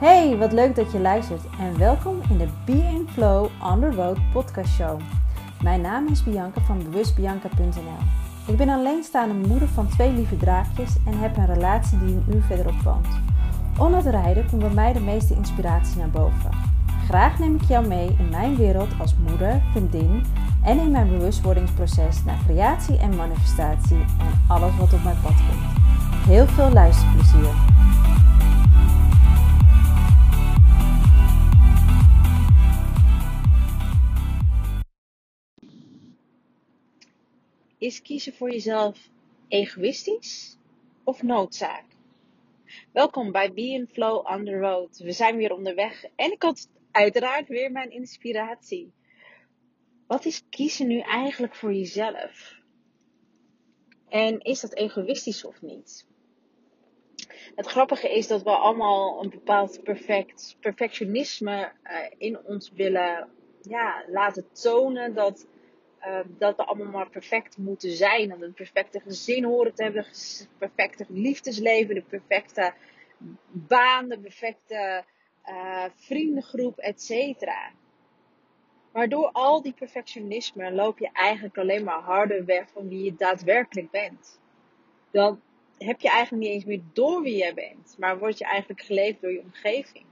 [0.00, 3.90] Hey, wat leuk dat je luistert en welkom in de Be in Flow on the
[3.90, 5.00] Road podcast show.
[5.62, 7.98] Mijn naam is Bianca van bewustbianca.nl.
[8.46, 12.42] Ik ben alleenstaande moeder van twee lieve draakjes en heb een relatie die een uur
[12.42, 13.06] verderop woont.
[13.78, 16.50] Onder het rijden komt bij mij de meeste inspiratie naar boven.
[17.08, 20.22] Graag neem ik jou mee in mijn wereld als moeder, vriendin
[20.64, 26.26] en in mijn bewustwordingsproces naar creatie en manifestatie en alles wat op mijn pad komt.
[26.26, 27.69] Heel veel luisterplezier!
[37.80, 39.10] Is kiezen voor jezelf
[39.48, 40.56] egoïstisch
[41.04, 41.84] of noodzaak?
[42.92, 44.98] Welkom bij Be in Flow on the Road.
[44.98, 48.92] We zijn weer onderweg en ik had uiteraard weer mijn inspiratie.
[50.06, 52.60] Wat is kiezen nu eigenlijk voor jezelf?
[54.08, 56.06] En is dat egoïstisch of niet?
[57.54, 63.28] Het grappige is dat we allemaal een bepaald perfect, perfectionisme uh, in ons willen
[63.62, 65.14] ja, laten tonen.
[65.14, 65.46] Dat
[66.06, 68.38] uh, dat we allemaal maar perfect moeten zijn.
[68.38, 72.72] We een perfecte gezin horen te hebben, het perfecte liefdesleven, de perfecte
[73.50, 75.04] baan, de perfecte
[75.48, 77.44] uh, vriendengroep, etc.
[78.92, 83.14] Maar door al die perfectionisme loop je eigenlijk alleen maar harder weg van wie je
[83.14, 84.40] daadwerkelijk bent.
[85.10, 85.40] Dan
[85.78, 89.20] heb je eigenlijk niet eens meer door wie jij bent, maar word je eigenlijk geleefd
[89.20, 90.04] door je omgeving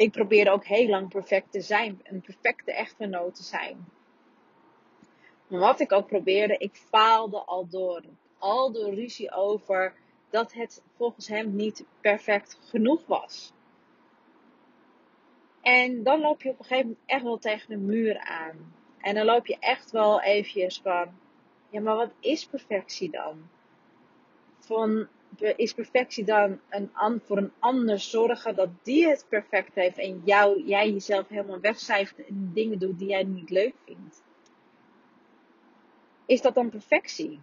[0.00, 2.00] ik probeerde ook heel lang perfect te zijn.
[2.02, 3.88] Een perfecte echtgenoot te zijn.
[5.46, 8.02] Maar wat ik ook probeerde, ik faalde al door.
[8.38, 9.94] Al door ruzie over
[10.30, 13.52] dat het volgens hem niet perfect genoeg was.
[15.60, 18.74] En dan loop je op een gegeven moment echt wel tegen de muur aan.
[18.98, 21.18] En dan loop je echt wel eventjes van,
[21.70, 23.48] ja maar wat is perfectie dan?
[24.58, 25.08] Van,
[25.38, 30.62] is perfectie dan een, voor een ander zorgen dat die het perfect heeft en jou,
[30.62, 34.22] jij jezelf helemaal wegcijfert en dingen doet die jij niet leuk vindt?
[36.26, 37.40] Is dat dan perfectie?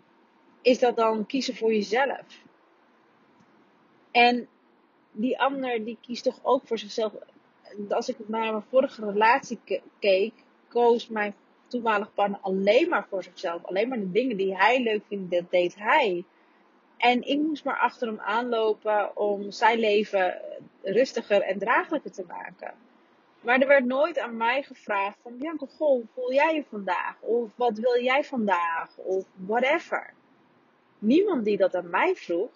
[0.61, 2.45] Is dat dan kiezen voor jezelf?
[4.11, 4.47] En
[5.11, 7.13] die ander die kiest toch ook voor zichzelf.
[7.89, 9.59] Als ik naar mijn vorige relatie
[9.99, 10.33] keek,
[10.67, 11.35] koos mijn
[11.67, 13.65] toenmalige partner alleen maar voor zichzelf.
[13.65, 16.25] Alleen maar de dingen die hij leuk vindt, dat deed hij.
[16.97, 20.41] En ik moest maar achter hem aanlopen om zijn leven
[20.81, 22.73] rustiger en draaglijker te maken.
[23.41, 27.21] Maar er werd nooit aan mij gevraagd van Bianca, goh, hoe voel jij je vandaag?
[27.21, 28.97] Of wat wil jij vandaag?
[28.97, 30.13] Of whatever.
[30.99, 32.51] Niemand die dat aan mij vroeg.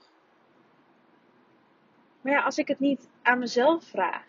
[2.21, 4.25] Maar ja, als ik het niet aan mezelf vraag.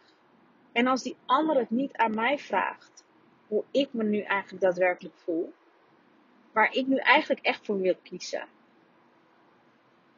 [0.73, 3.05] En als die ander het niet aan mij vraagt.
[3.49, 5.53] Hoe ik me nu eigenlijk daadwerkelijk voel.
[6.53, 8.49] Waar ik nu eigenlijk echt voor wil kiezen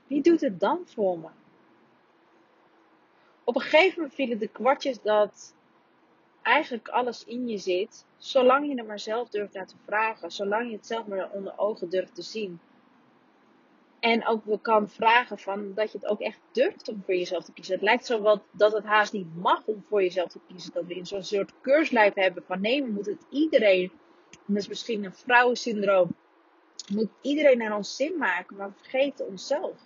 [0.07, 1.29] wie doet het dan voor me?
[3.45, 5.55] Op een gegeven moment vielen de kwartjes dat
[6.43, 10.71] eigenlijk alles in je zit, zolang je er maar zelf durft naar te vragen, zolang
[10.71, 12.61] je het zelf maar onder ogen durft te zien.
[14.01, 17.53] En ook kan vragen van dat je het ook echt durft om voor jezelf te
[17.53, 17.75] kiezen.
[17.75, 20.73] Het lijkt zo wat dat het haast niet mag om voor jezelf te kiezen.
[20.73, 23.93] Dat we in zo'n soort keurslijf hebben van nee, we moeten het iedereen.
[24.47, 26.15] dat is misschien een vrouwensyndroom.
[26.93, 29.81] Moet iedereen naar ons zin maken, maar we vergeten onszelf.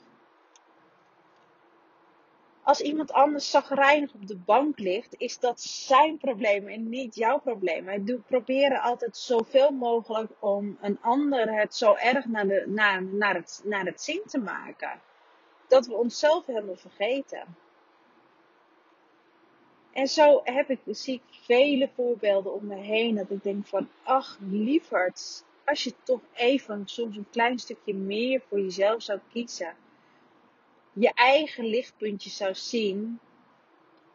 [2.69, 7.39] Als iemand anders zagrijnig op de bank ligt, is dat zijn probleem en niet jouw
[7.39, 7.85] probleem.
[7.85, 12.65] Wij proberen altijd zoveel mogelijk om een ander het zo erg naar, de,
[13.13, 15.01] naar, het, naar het zin te maken.
[15.69, 17.57] Dat we onszelf helemaal vergeten.
[19.93, 23.89] En zo heb ik, zie ik vele voorbeelden om me heen dat ik denk van,
[24.03, 29.75] ach lieverd, als je toch even soms een klein stukje meer voor jezelf zou kiezen
[30.99, 33.19] je eigen lichtpuntje zou zien,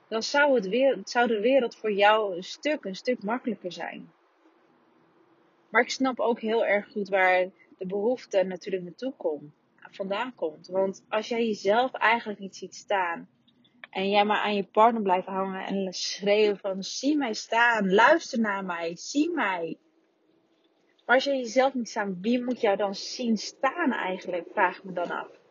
[0.07, 4.11] dan zou, het weer, zou de wereld voor jou een stuk, een stuk makkelijker zijn.
[5.69, 9.53] Maar ik snap ook heel erg goed waar de behoefte natuurlijk naartoe komt,
[9.91, 10.67] vandaan komt.
[10.67, 13.29] Want als jij jezelf eigenlijk niet ziet staan
[13.89, 18.39] en jij maar aan je partner blijft hangen en schreeuwen van zie mij staan, luister
[18.39, 19.77] naar mij, zie mij.
[21.05, 24.93] Maar als je jezelf niet staan, wie moet jou dan zien staan eigenlijk, vraag me
[24.93, 25.42] dan af.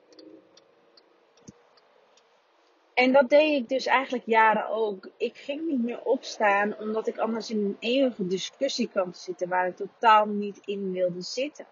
[2.94, 5.10] En dat deed ik dus eigenlijk jaren ook.
[5.16, 9.66] Ik ging niet meer opstaan omdat ik anders in een eeuwige discussie te zitten waar
[9.66, 11.66] ik totaal niet in wilde zitten.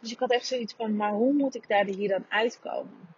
[0.00, 3.14] Dus ik had echt zoiets van, maar hoe moet ik daar hier dan uitkomen?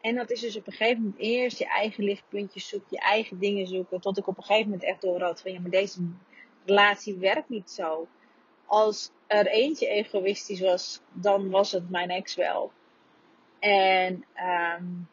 [0.00, 3.38] En dat is dus op een gegeven moment eerst je eigen lichtpuntjes zoeken, je eigen
[3.38, 4.00] dingen zoeken.
[4.00, 6.00] Tot ik op een gegeven moment echt door had van, ja, maar deze
[6.64, 8.08] relatie werkt niet zo.
[8.66, 12.72] Als er eentje egoïstisch was, dan was het mijn ex wel.
[13.58, 14.24] En
[14.78, 15.08] um,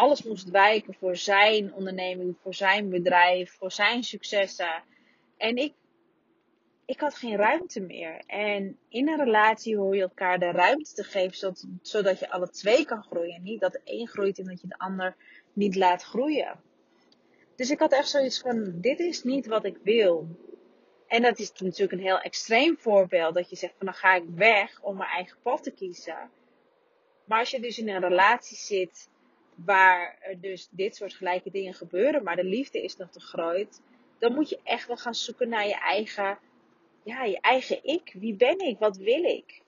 [0.00, 4.82] alles moest wijken voor zijn onderneming, voor zijn bedrijf, voor zijn successen.
[5.36, 5.74] En ik,
[6.84, 8.22] ik had geen ruimte meer.
[8.26, 12.50] En in een relatie hoor je elkaar de ruimte te geven, zodat, zodat je alle
[12.50, 13.42] twee kan groeien.
[13.42, 15.16] Niet dat de een groeit en dat je de ander
[15.52, 16.60] niet laat groeien.
[17.56, 20.28] Dus ik had echt zoiets van: dit is niet wat ik wil.
[21.06, 23.34] En dat is natuurlijk een heel extreem voorbeeld.
[23.34, 26.30] Dat je zegt van dan ga ik weg om mijn eigen pad te kiezen.
[27.24, 29.08] Maar als je dus in een relatie zit
[29.64, 33.80] waar dus dit soort gelijke dingen gebeuren, maar de liefde is nog te groot,
[34.18, 36.38] dan moet je echt wel gaan zoeken naar je eigen,
[37.02, 38.14] ja, je eigen ik.
[38.18, 38.78] Wie ben ik?
[38.78, 39.62] Wat wil ik?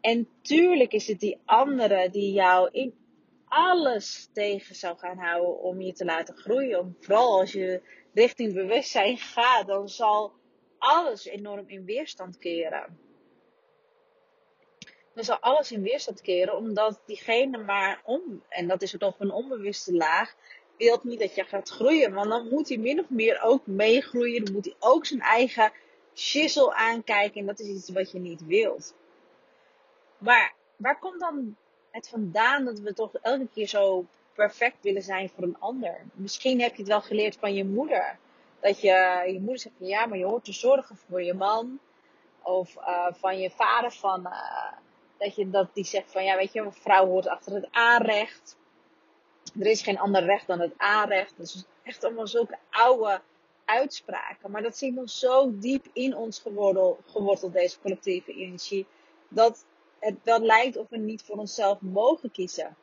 [0.00, 2.94] En tuurlijk is het die andere die jou in
[3.44, 6.96] alles tegen zou gaan houden om je te laten groeien.
[7.00, 7.82] Vooral als je
[8.14, 10.32] richting bewustzijn gaat, dan zal
[10.78, 12.98] alles enorm in weerstand keren.
[15.14, 19.14] Dan zal alles in weerstand keren, omdat diegene maar om, en dat is ook nog
[19.18, 20.34] een onbewuste laag,
[20.76, 22.12] wil niet dat je gaat groeien.
[22.12, 24.44] Want dan moet hij min of meer ook meegroeien.
[24.44, 25.72] Dan moet hij ook zijn eigen
[26.14, 27.40] shizzle aankijken.
[27.40, 28.94] En dat is iets wat je niet wilt.
[30.18, 31.56] Maar waar komt dan
[31.90, 36.00] het vandaan dat we toch elke keer zo perfect willen zijn voor een ander?
[36.12, 38.18] Misschien heb je het wel geleerd van je moeder.
[38.60, 41.78] Dat je, je moeder zegt van ja, maar je hoort te zorgen voor je man.
[42.42, 44.72] Of uh, van je vader van, uh,
[45.18, 48.56] dat, je, dat die zegt van ja, weet je, een vrouw hoort achter het aanrecht.
[49.58, 51.38] Er is geen ander recht dan het aanrecht.
[51.38, 53.20] Is echt allemaal zulke oude
[53.64, 54.50] uitspraken.
[54.50, 58.86] Maar dat zit nog zo diep in ons geworteld, geworteld deze collectieve energie.
[59.28, 59.64] Dat
[59.98, 62.76] het wel lijkt of we niet voor onszelf mogen kiezen.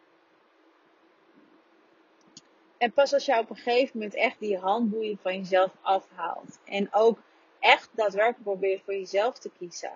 [2.77, 6.59] En pas als je op een gegeven moment echt die handboeien van jezelf afhaalt.
[6.65, 7.19] En ook
[7.59, 9.91] echt daadwerkelijk probeert voor jezelf te kiezen.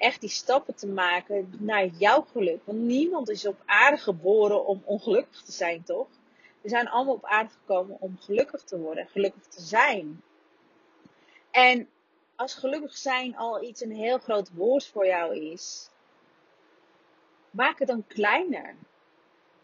[0.00, 2.60] Echt die stappen te maken naar jouw geluk.
[2.64, 6.06] Want niemand is op aarde geboren om ongelukkig te zijn, toch?
[6.60, 10.22] We zijn allemaal op aarde gekomen om gelukkig te worden, gelukkig te zijn.
[11.50, 11.88] En
[12.36, 15.90] als gelukkig zijn al iets een heel groot woord voor jou is,
[17.50, 18.74] maak het dan kleiner.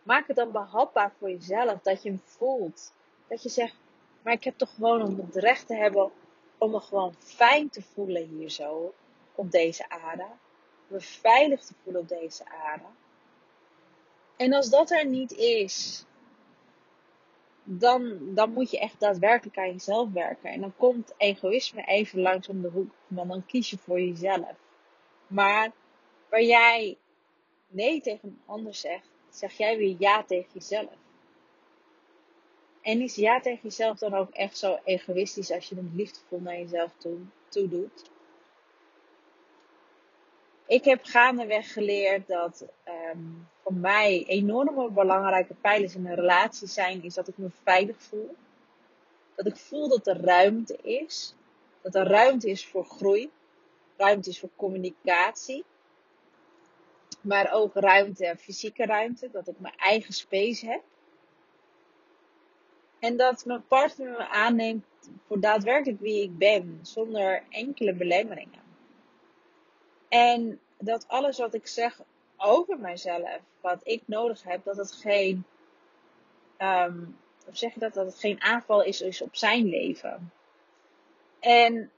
[0.03, 2.93] Maak het dan behapbaar voor jezelf, dat je hem voelt.
[3.29, 3.77] Dat je zegt,
[4.23, 6.11] maar ik heb toch gewoon het recht te hebben
[6.59, 8.95] om me gewoon fijn te voelen hier zo,
[9.37, 10.27] op deze aarde.
[10.87, 12.85] Me veilig te voelen op deze aarde.
[14.37, 16.05] En als dat er niet is,
[17.65, 20.51] dan, dan moet je echt daadwerkelijk aan jezelf werken.
[20.51, 24.55] En dan komt egoïsme even langs om de hoek, want dan kies je voor jezelf.
[25.27, 25.73] Maar
[26.29, 26.99] waar jij
[27.69, 30.95] nee tegen een ander zegt, zeg jij weer ja tegen jezelf.
[32.81, 36.59] En is ja tegen jezelf dan ook echt zo egoïstisch als je het liefdevol naar
[36.59, 37.19] jezelf toe,
[37.49, 38.11] toe doet?
[40.67, 42.67] Ik heb gaandeweg geleerd dat
[43.13, 48.03] um, voor mij enorme belangrijke pijlers in een relatie zijn, is dat ik me veilig
[48.03, 48.35] voel.
[49.35, 51.35] Dat ik voel dat er ruimte is.
[51.83, 53.31] Dat er ruimte is voor groei.
[53.97, 55.65] Ruimte is voor communicatie
[57.27, 60.83] maar ook ruimte, fysieke ruimte, dat ik mijn eigen space heb.
[62.99, 64.85] En dat mijn partner me aanneemt
[65.27, 68.65] voor daadwerkelijk wie ik ben, zonder enkele belemmeringen.
[70.09, 72.01] En dat alles wat ik zeg
[72.37, 75.45] over mijzelf, wat ik nodig heb, dat het geen,
[76.59, 80.33] um, of zeg je dat, dat het geen aanval is, is op zijn leven.
[81.41, 81.91] En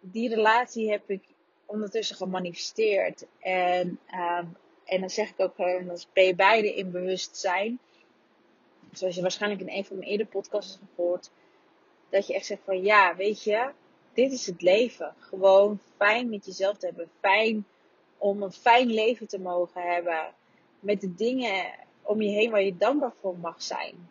[0.00, 1.22] die relatie heb ik
[1.66, 3.26] ondertussen gemanifesteerd.
[3.38, 7.78] En, um, en dan zeg ik ook gewoon, dat ben je beide in bewustzijn.
[8.92, 11.30] Zoals je waarschijnlijk in een van mijn eerdere podcasts hebt gehoord.
[12.08, 13.70] Dat je echt zegt van ja, weet je,
[14.14, 15.14] dit is het leven.
[15.18, 17.10] Gewoon fijn met jezelf te hebben.
[17.20, 17.66] Fijn
[18.18, 20.34] om een fijn leven te mogen hebben.
[20.80, 24.08] Met de dingen om je heen waar je dankbaar voor mag zijn.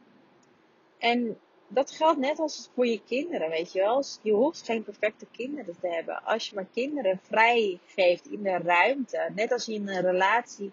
[0.97, 4.03] En dat geldt net als voor je kinderen, weet je wel.
[4.21, 6.23] Je hoeft geen perfecte kinderen te hebben.
[6.23, 9.29] Als je maar kinderen vrij geeft in de ruimte.
[9.35, 10.71] Net als in een relatie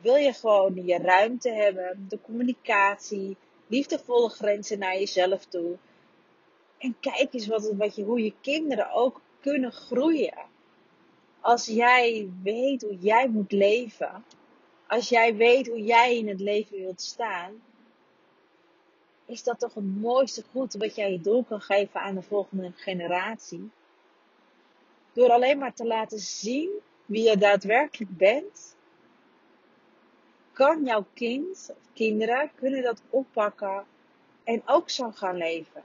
[0.00, 2.06] wil je gewoon je ruimte hebben.
[2.08, 3.36] De communicatie.
[3.66, 5.76] Liefdevolle grenzen naar jezelf toe.
[6.80, 10.38] En kijk eens wat, wat je, hoe je kinderen ook kunnen groeien.
[11.40, 14.24] Als jij weet hoe jij moet leven.
[14.86, 17.62] Als jij weet hoe jij in het leven wilt staan
[19.30, 23.70] is dat toch het mooiste goed wat jij door kan geven aan de volgende generatie.
[25.12, 26.70] Door alleen maar te laten zien
[27.06, 28.76] wie je daadwerkelijk bent,
[30.52, 33.84] kan jouw kind of kinderen kunnen dat oppakken
[34.44, 35.84] en ook zo gaan leven.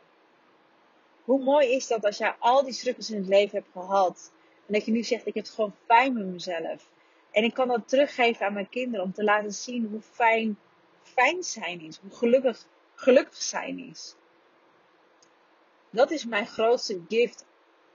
[1.25, 4.31] Hoe mooi is dat als jij al die struggles in het leven hebt gehad
[4.67, 6.89] en dat je nu zegt ik heb het gewoon fijn met mezelf.
[7.31, 10.57] En ik kan dat teruggeven aan mijn kinderen om te laten zien hoe fijn
[11.05, 14.15] fijn zijn is, hoe gelukkig, gelukkig zijn is.
[15.89, 17.45] Dat is mijn grootste gift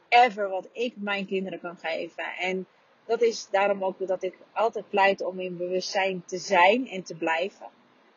[0.08, 2.24] ever wat ik mijn kinderen kan geven.
[2.24, 2.66] En
[3.06, 7.14] dat is daarom ook dat ik altijd pleit om in bewustzijn te zijn en te
[7.14, 7.66] blijven.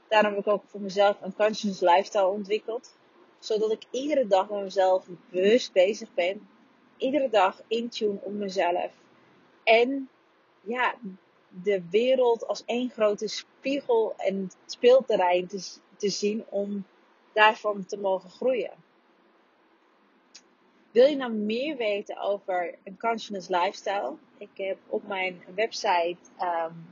[0.07, 2.95] Daarom heb ik ook voor mezelf een conscious lifestyle ontwikkeld.
[3.43, 6.47] Zodat ik iedere dag met mezelf bewust bezig ben.
[6.97, 8.91] Iedere dag in tune op mezelf.
[9.63, 10.09] En
[10.61, 10.95] ja,
[11.63, 16.85] de wereld als één grote spiegel en speelterrein te, te zien om
[17.33, 18.71] daarvan te mogen groeien.
[20.91, 24.13] Wil je nou meer weten over een conscious lifestyle?
[24.37, 26.87] Ik heb op mijn website um,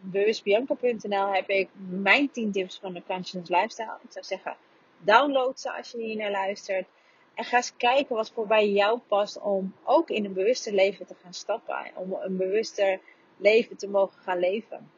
[0.00, 3.98] bewustbianca.nl heb ik mijn 10 tips van de conscious lifestyle.
[4.02, 4.56] Ik zou zeggen,
[5.00, 6.86] download ze als je hier naar luistert.
[7.34, 11.06] En ga eens kijken wat voor bij jou past om ook in een bewuster leven
[11.06, 11.90] te gaan stappen.
[11.94, 13.00] Om een bewuster
[13.36, 14.90] leven te mogen gaan leven.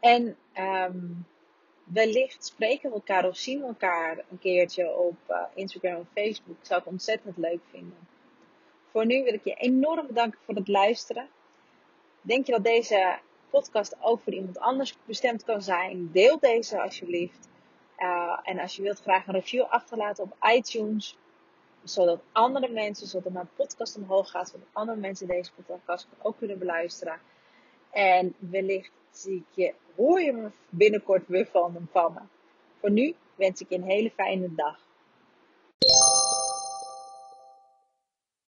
[0.00, 1.26] En um,
[1.84, 6.56] wellicht spreken we elkaar of zien we elkaar een keertje op uh, Instagram of Facebook.
[6.58, 8.08] Dat zou ik ontzettend leuk vinden.
[8.90, 11.28] Voor nu wil ik je enorm bedanken voor het luisteren.
[12.20, 13.18] Denk je dat deze
[13.50, 16.10] podcast ook voor iemand anders bestemd kan zijn?
[16.12, 17.48] Deel deze alsjeblieft.
[17.98, 21.18] Uh, en als je wilt graag een review achterlaten op iTunes.
[21.82, 24.48] Zodat andere mensen, zodat mijn podcast omhoog gaat.
[24.48, 27.20] Zodat andere mensen deze podcast ook kunnen beluisteren.
[27.90, 32.20] En wellicht zie ik je, hoor je me binnenkort weer van, van me.
[32.80, 34.83] Voor nu wens ik je een hele fijne dag.